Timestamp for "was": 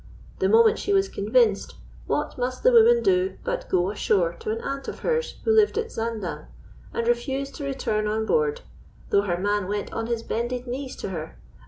0.93-1.07